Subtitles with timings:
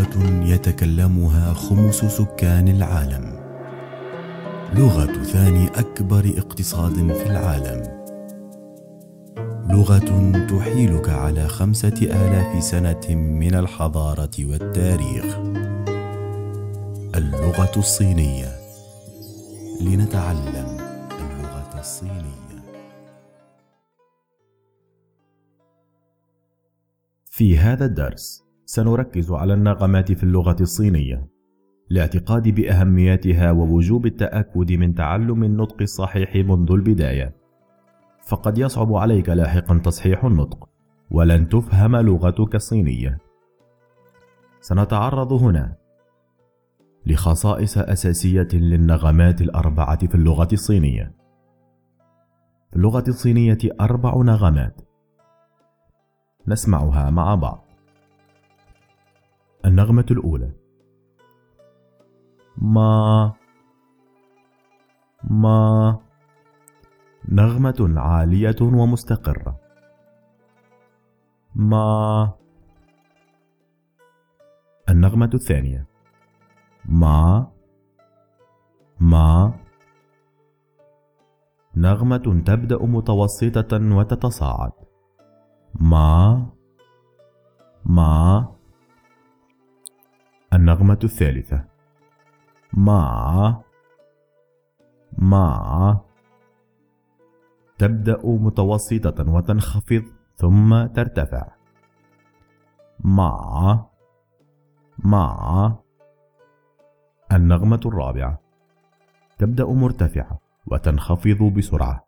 [0.00, 3.40] لغة يتكلمها خمس سكان العالم.
[4.74, 8.00] لغة ثاني أكبر اقتصاد في العالم.
[9.70, 15.38] لغة تحيلك على خمسة آلاف سنة من الحضارة والتاريخ.
[17.14, 18.56] اللغة الصينية.
[19.80, 20.78] لنتعلم
[21.20, 22.40] اللغة الصينية.
[27.30, 31.28] في هذا الدرس سنركز على النغمات في اللغة الصينية.
[31.90, 37.34] لاعتقاد بأهميتها ووجوب التأكد من تعلم النطق الصحيح منذ البداية.
[38.26, 40.68] فقد يصعب عليك لاحقا تصحيح النطق
[41.10, 43.18] ولن تفهم لغتك الصينية.
[44.60, 45.76] سنتعرض هنا
[47.06, 51.14] لخصائص أساسية للنغمات الأربعة في اللغة الصينية.
[52.70, 54.80] في اللغة الصينية أربع نغمات.
[56.48, 57.69] نسمعها مع بعض.
[59.64, 60.52] النغمة الأولى.
[62.56, 63.32] ما
[65.24, 65.98] ما
[67.28, 69.60] نغمة عالية ومستقرة.
[71.54, 72.32] ما
[74.88, 75.86] النغمة الثانية.
[76.84, 77.52] ما
[79.00, 79.54] ما
[81.76, 84.72] نغمة تبدأ متوسطة وتتصاعد.
[85.80, 86.46] ما
[87.84, 88.59] ما
[90.60, 91.64] النغمة الثالثة.
[92.72, 93.62] ما؟
[95.18, 96.00] ما؟
[97.78, 100.04] تبدأ متوسطة وتنخفض
[100.36, 101.48] ثم ترتفع.
[103.00, 103.86] مع
[104.98, 105.72] مع
[107.32, 108.40] النغمة الرابعة.
[109.38, 112.06] تبدأ مرتفعة وتنخفض بسرعة.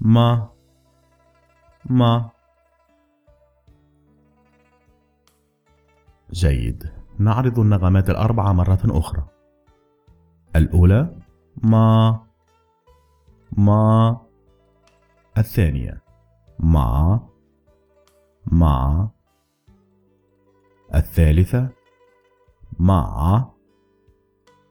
[0.00, 0.50] ما؟
[1.84, 2.30] ما؟
[6.32, 6.92] جيد.
[7.18, 9.24] نعرض النغمات الأربعة مرة أخرى.
[10.56, 11.16] الأولى
[11.62, 12.20] ما
[13.56, 14.20] ما.
[15.38, 16.02] الثانية
[16.58, 17.20] مع
[18.46, 19.08] مع
[20.94, 21.68] الثالثة
[22.78, 23.44] مع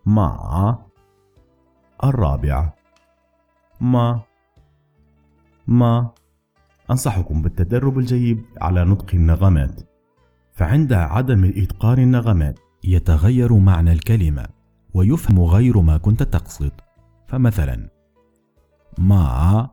[0.05, 0.77] مع
[2.03, 2.75] الرابعة
[3.81, 4.21] ما.
[5.67, 6.11] ما.
[6.91, 9.96] أنصحكم بالتدرب الجيد على نطق النغمات.
[10.57, 14.47] فعند عدم إتقان النغمات يتغير معنى الكلمة
[14.93, 16.71] ويفهم غير ما كنت تقصد.
[17.27, 17.89] فمثلا
[18.97, 19.69] ما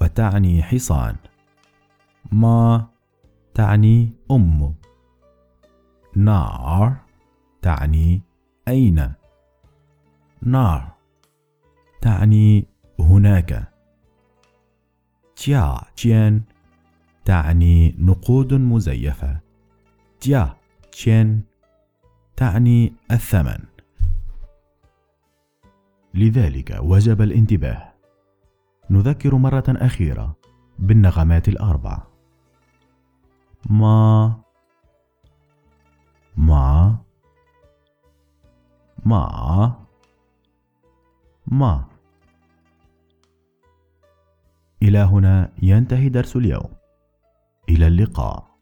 [0.00, 1.16] وتعني حصان.
[2.32, 2.86] ما
[3.54, 4.74] تعني أم.
[6.16, 6.96] نار
[7.62, 8.22] تعني
[8.68, 9.12] أين.
[10.42, 10.94] نار
[12.02, 12.66] تعني
[13.00, 13.72] هناك.
[15.38, 16.42] جيا جين
[17.24, 19.43] تعني نقود مزيفة.
[20.24, 20.56] جيا
[20.96, 21.44] جين
[22.36, 23.58] تعني الثمن.
[26.14, 27.92] لذلك وجب الانتباه.
[28.90, 30.36] نذكر مرة أخيرة
[30.78, 32.02] بالنغمات الأربع.
[33.70, 34.40] ما
[36.36, 36.98] ما
[39.04, 39.86] ما
[41.46, 41.84] ما.
[44.82, 46.72] إلى هنا ينتهي درس اليوم.
[47.68, 48.53] إلى اللقاء.